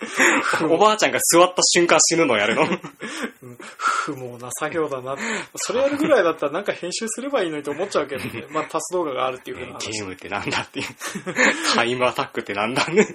[0.68, 2.66] おばあちゃんが座った瞬間死ぬのやるの
[3.60, 5.16] 不毛な作業だな。
[5.56, 8.46] それやるぐらいだったらなんか編集すればいいのにと思っちゃうけどね。
[8.50, 9.90] まあ、足す動画があるっていうふうな話。
[9.90, 10.86] ゲームってなんだっていう。
[11.74, 13.06] タイムアタックってなんだね。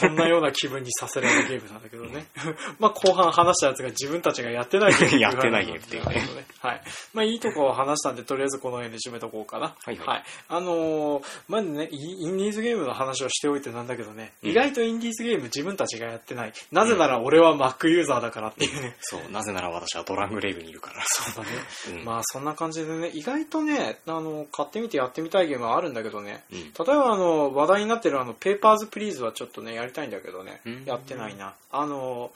[0.00, 2.26] そんなような気分にさせられるゲームなんだけどね。
[2.78, 6.82] まあ後半話したやつが自分たちがやってないゲームやってないゲームっていうねはい。
[7.14, 9.74] まあいいとこを話したんで、とりあえずこの辺で締めとこうかな。
[9.84, 16.52] はいはいあのーまずね、イインディーズゲームの話をしておいてなんだけどね、うん意外とインディーズゲーム自分たちがやってない。
[16.70, 18.96] なぜなら俺は Mac ユーザーだからっていうね。
[19.00, 21.02] そう、なぜなら私はドラングレイブにいるから。
[21.06, 21.56] そうだね。
[21.98, 31.54] うんまあそんな感じでね、意外とね、あの、買ってみてやってみたいゲームはあるんだけどね、うん例えばあの、話題になってるあの、ペーパーズプリーズはちょっとね、やりたいんだけどね、うんやってないな。
[31.70, 32.32] あの、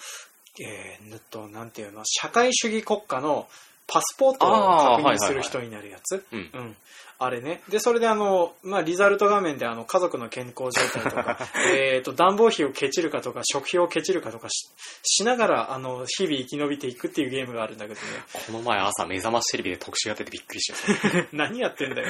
[0.59, 3.49] えー、ぬっと、なんていうの、社会主義国家の
[3.91, 6.25] パスポートを確認する人になるやつ。
[6.31, 6.51] うん。
[6.55, 6.77] うん。
[7.19, 7.61] あれね。
[7.69, 11.39] で、それであの、まあ、リザルト画面であの、家族の健康状態とか、
[11.75, 14.71] えっと、暖房費をケチるかとか、食費をケチるかとかし、
[15.03, 18.07] しながら、あの、日々生き延びていくっていうゲームがあるんだけどね。
[18.47, 21.27] この前朝目覚ましテレビで特集やっててびっくりしちゃった。
[21.37, 22.09] 何やってんだよ。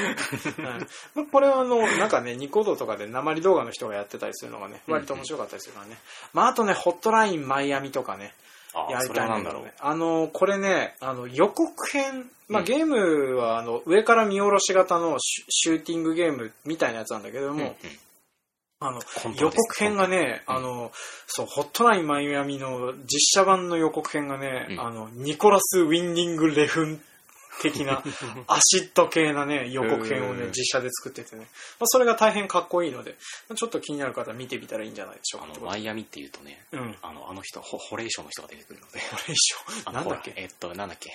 [0.59, 5.99] うんまあ、これはあの、なんかね、ニコ動とかで鉛動画の人がやってたりするのがね、割と面白かったりするからね。
[6.35, 8.33] まあ、あとね、ホットラインマイアミとかね、
[8.91, 9.73] やりたいなんだろう。。
[9.79, 12.67] あの、これね、あの、予告編、まあ、うん。
[12.67, 17.77] ゲームはあの、上から見下ろし型のシューティングゲームみたいなやつなんだけども、
[18.81, 19.01] あの、
[19.39, 20.57] 予告編がね、うん。
[20.57, 20.93] あの、
[21.27, 24.81] そう、ホットラインマイアミの実写版の予告編がね、うん。
[24.81, 27.01] あの、ニコラス・ウィンディング・レフン
[27.61, 28.03] 的な、
[28.49, 31.43] アシッド系なね、予告編をねう、ん実写で作っててね、
[31.79, 33.17] まあ、それが大変かっこいいので、
[33.55, 36.99] ちょっと気になる方は見てみたらいいんじゃないでしょうあの、かってことマイアミっていうとね、うん。
[37.03, 39.01] あの、あの人、ホホレイショーの人が出てくるので。
[39.01, 40.33] これ以上、あのなんだっけ？
[40.37, 41.11] えっと、なんだっけ？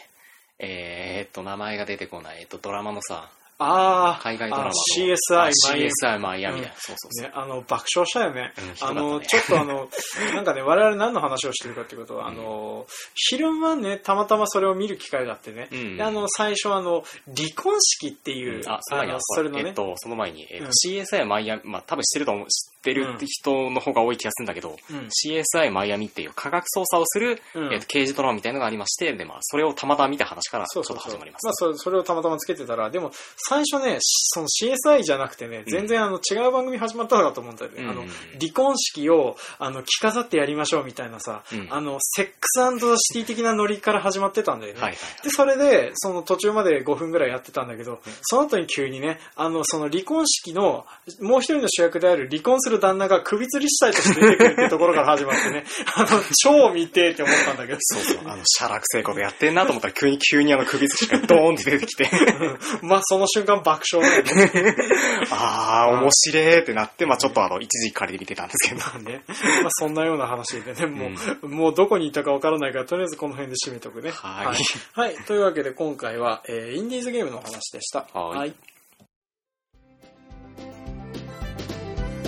[0.60, 2.42] えーっと、名前が出てこない。
[2.42, 6.74] えっと、ドラマのさ、ああ、海外ドラマ CSI マイアミ CSI マイアミだよ。
[6.74, 6.78] うん。
[6.78, 7.28] そうそうそう。
[7.28, 8.54] ね、あの、爆笑したよね。
[8.82, 9.89] あの、ちょっとあの、
[10.34, 20.72] なんかね、我々何の話をしてるかっていうことは、あの、昼間ね、たまたまそれを見る機会があってね、うあの、最初あの、離婚式っていう、あ、その前にそれのね、えっと、その前に、えっとうん。
[20.72, 31.12] CSI マイアミ、まあ多分知ってると思う、知ってる人の方が多い気がするんだけど、うん CSI マイアミっていう科学捜査をする、うんえっと刑事ドラマみたいなのがありまして、で、まあそれをたまたま見た話からちょっとそうそうそう。
[31.13, 31.45] 始まります。
[31.45, 37.78] まあそ、それをたまたまつけてたら、でも、最初ね、しその CSI じゃなくてね、全然あの、違う番組始まったのかと思ったよね。
[37.82, 44.82] あのうんうんうん、離婚式を、あの、着飾ってやりましょうみたいなさ、うんあの、セックスザシティ的なノリから始まってたんだよね。
[44.82, 50.86] はいはいで、それで、その途中まで5分ぐらいやってたんだけど、その後に急にね、あの、その離婚式の、
[51.21, 62.10] もう一人の主役である離婚する旦那が首吊り死体として出てくるっていうところから始まってね、 あの、超見てえって思ったんだけど、そうそう、あの、シャラくせえことやってんなと思ったら急に急にあの首筋がドーンって出てきて、
[62.82, 64.76] まあその瞬間爆笑だよね。
[65.32, 69.00] あー、面白えってなって、まあちょっとあの、一時借りて見てたんですけど。
[69.00, 69.24] ね。
[69.62, 71.10] まあそんなような話でね、も
[71.42, 74.12] う、もうどこにいたかわからないから、とりあえずこの辺で締めとくね。
[74.12, 74.58] はいはい。
[74.94, 78.08] はいというわけで今回は、えーインディーズゲームのお話でした。
[78.14, 78.54] はいはい、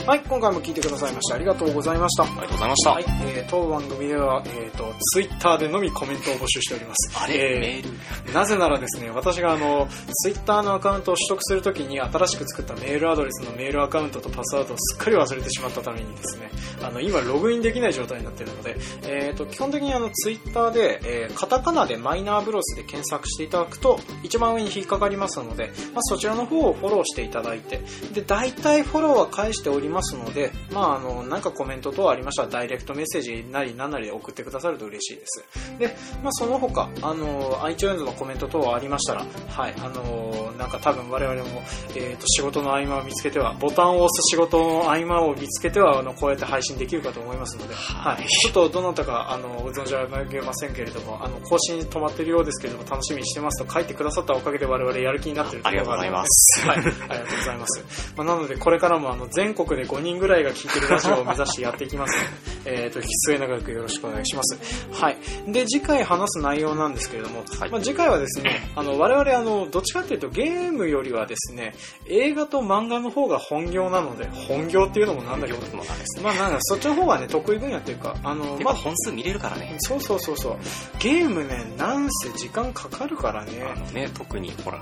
[0.07, 2.23] 今回も聞いてくださいましてありがとうございました。
[2.23, 2.91] ありがとうございました。
[2.91, 7.23] はい、えー当番組では、えー、と、ツイッターでのみコメントを募集しております。
[7.23, 8.33] あれ、えーメール？
[8.33, 9.87] なぜならですね、私があの、
[10.23, 27.81] ツイッターのアカウントを取得するときに新しく作ったメールアドレスのメールアカウントとパスワードをすっかり忘れてしまったためにですね、あの、今ログインできない状態になっているので、えー、と、基本的にあの、ツイッターで、えーカタカナでマイナーブロスで検索していただくと、一番上に引っかかりますので、まあ、そちらの方をフォローしていただいて、
[28.13, 35.45] で、大体フォローは返しておりますので、まあ、あの、なんかコメント等ありましたら、ダイレクトメッセージなり何なりで送ってくださると嬉しいです。
[35.79, 41.61] で、まあ、その他、あの、iTunes のコメント等ありましたら、はい、あの、なんか多分我々も、
[41.95, 48.27] えっ、と、仕事の合間を見つけては、ボタンを押す仕事の合間を見つけては、あの、こうやって配信できるかと思いますので、はい。
[48.27, 56.67] ちょっとどなたか、あの、ご存知上げませんけれども、あの、更新止まってるようですけれども、楽しみにしてますと書いてくださったおかげで我々やる気になってるとありがとうございます。
[56.67, 58.13] はい、ありがとうございます。
[58.15, 62.17] まあ、なので、これからもあの全国で5人ぐらいが聞いてるラジオを目指してやっていきます
[62.69, 64.57] えっと、末永くよろしくお願いします。
[64.91, 65.17] はい。
[65.47, 71.73] で、次回話す内容なんですけれども、はいまあ、次回はですね、あの、我々あの、どっちかっていうとゲームよりはですね、
[72.07, 76.23] 映画と漫画の方が本業なので、本業っていうのもなんだけど、もなんですね。
[76.23, 79.75] まあなんかそっちの方がね、得意分野っていうか、あの、まあ、まあ本数見れるからね。
[79.79, 80.57] そうそうそうそう。
[80.99, 83.63] ゲームね、なんせ時間かかるからね。
[83.63, 84.81] あのね、特にほら、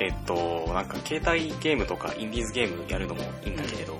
[0.00, 3.94] えっと、なんか携帯ゲームとかインディーズゲームやるのもいいんだけれど、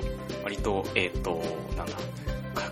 [0.44, 1.42] 割と、えっと、
[1.74, 1.96] なんだ、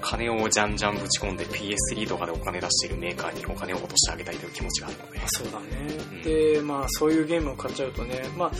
[0.00, 5.20] 金をじゃんじゃんぶち込んで PS3 とかでお金出してるメーカーにお金を落としてあげたいという気持ちがあるので。
[5.26, 5.66] そうだね、
[6.12, 6.22] うん。
[6.22, 8.50] でまあそういうゲームを買っちゃうとねまあ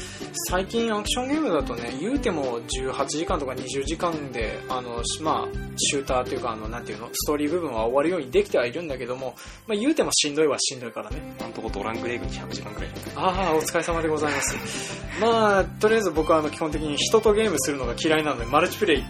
[0.48, 9.34] 最近アクションゲームだとね言うても18時間とか20時間であのしまあシューターというかあのなんていうのストーリー部分は終わるようにできてはいるんだけども、
[9.66, 11.36] まあ、言うてもしんどいはしんどいからね。
[11.38, 12.90] 今んとこドラングレーグに100時間くらい。
[13.16, 14.56] ああお疲れ様でございます。
[15.20, 19.04] まあとりあえず僕はあの基本的に人とゲームするのが嫌いなのでマルチプレイ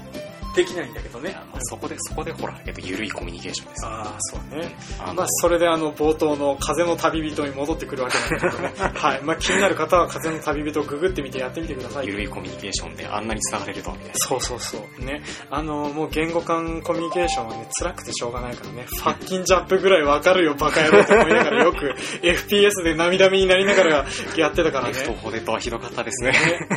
[0.54, 3.90] できないんだけどねまあそこで、そこでほら、えっと、緩いコミュニケーションですよ。
[3.90, 8.92] ああそうねあのまあ、それであの冒頭の風の旅人に戻ってくるわけなんだけどね。
[8.98, 9.22] はい。
[9.22, 12.06] まあ、気になる方は風の旅人をググってみてやってみてください。
[12.06, 14.18] 緩いコミュニケーションであんなに伝われるとはみたいな。
[14.18, 15.04] そうそうそう。
[15.04, 15.22] ね。
[15.50, 25.18] あの、もう言語間コミュニケーションはね、辛くてしょうがないからね、 fuckin' Jap ぐらいわかるよ、バカ野郎と思いながらよく FPS で涙目になりながらやってたからレフトね。
[25.22, 26.32] フォーデッドはひどかったですね。
[26.32, 26.68] ね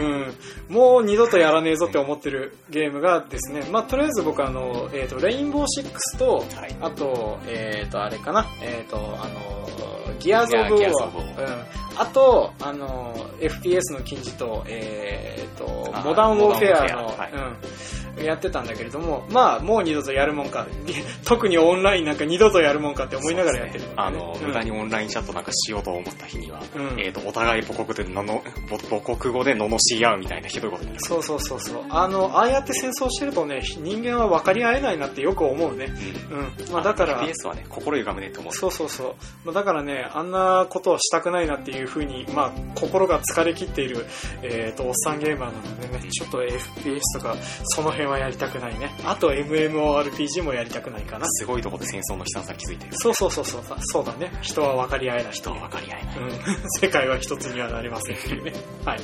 [0.70, 6.76] うん、もう二度とやらねえぞって思ってるゲームがですね、まあ、とりあえず僕あの、えっ、と、レインボー6と、はい。
[6.82, 11.66] あと、えっ、と、あれかな、えっ、と、あの、 Gears of うん。
[11.98, 15.66] あと、あの、FPS の金字と、えっ、と
[16.04, 20.68] モダン・ウォーフェアの、うん、やってたんだけれども、まあ、もう二度とやるもんか、
[21.26, 24.66] 特にオンラインなんか二度とやるもんかって思いながらやってる、あの、無駄に。
[24.66, 31.02] にオンラインチャットなんかしようと思った日には、うんえっ、と、お互い母国でのの、母母国語で罵り合うみたいなひどいことになる。
[31.02, 31.84] そうそうそうそう。
[31.90, 35.94] あの、ああやって戦争してるとね、人間は分かり合えないなってよく思うね。
[36.32, 36.40] うん。
[36.40, 36.74] うん。
[36.74, 38.54] まあだから、FPS はね、心歪むねって思う。
[38.54, 39.16] そうそうそう。
[39.46, 44.06] まあ、だからね、あんなことをしたくないなっていうふうに、まあ、心が疲れ切っている、
[44.42, 48.96] えっ、と、おっさんゲーマーなのでね、ちょっと FPS とか、その辺はやりたくないね。
[49.06, 51.26] あと MMORPG もやりたくないかな。
[51.28, 52.92] すごいとこで戦争の悲惨さ気づいてる。
[52.94, 54.32] そうそうそうそう、そうだね。
[54.42, 56.18] 人は分かり合えない人は分かり合えない。
[56.20, 56.32] うん、
[56.80, 58.54] 世界は一つにはなりませんっていうね。
[58.86, 59.00] はい。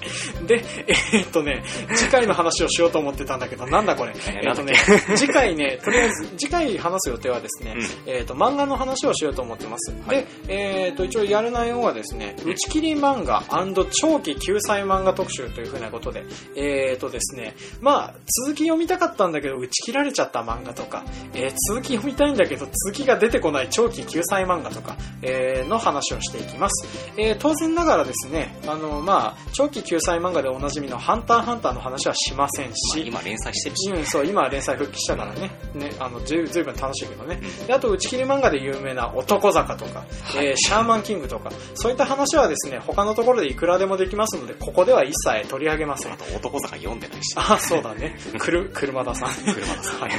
[0.48, 1.64] で、えーっとね、
[1.96, 4.14] 次回の話をしようと思ってたんだけど、なんだこれ。
[4.14, 4.76] えーとね、
[5.16, 9.92] 次回ね、とりあえず、次回話す予定はですね、えーっと、漫画の話をしようと思ってます。
[10.08, 13.44] はいで、えーっと、一応やる内容はですね、打ち切り漫画
[13.92, 18.14] 長期救済漫画特集というふうなことで、えーっとですね、まあ、
[18.46, 26.88] 続き読みたかったんだけど、打ち切られちゃった漫画とか、えー続き読みたいんだけど、続きが出てこない長期救済漫画とか、えーの話をしていきます。
[27.18, 33.90] えー当然ながらですね、あの、まあ、長期救済漫画でおなじみのハンターハンターの話はしませんまあし、今連載してるし。
[33.92, 37.40] うん、そう、今は連載復帰したからね、ね、あの、ずいずいぶん楽しいけどね。
[37.68, 40.06] であと、打ち切り漫画で有名な男坂とか、は
[40.44, 46.18] いえーシャーマンキングとか、そういった話はですね、他のところでいくらでもできますので、ここでは一切取り上げませんあ。
[46.18, 47.34] と男坂読んでないし。
[47.36, 48.18] あ、そうだね。
[48.38, 49.30] くる、車田さん。
[49.30, 50.12] 車田さんはい。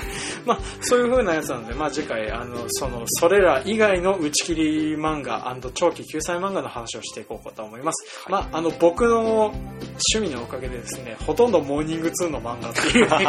[0.47, 8.29] まあ、そういう風なやつなので、まあ次回、あの、その、それら以外の打ち切り漫画長期救済漫画の話をしていこうかと思います。
[8.31, 13.09] はいまあ、あの、僕の趣味のおかげでですね、ほとんどモーニング2の漫画っていう、ね。
[13.11, 13.25] は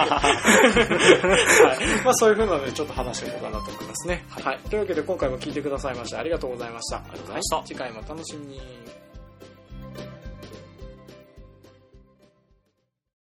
[2.02, 2.06] い。
[2.06, 4.26] まあそういう風なので、ちょっと話していこうかなと思いますね。
[4.30, 4.60] はいはい。
[4.70, 6.98] というわけで、今回も聞いてくださいまして、ありがとうございました。
[6.98, 9.03] ありがとうございました次回も楽しみに。